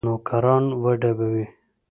[0.05, 1.45] نوکران وډبوي.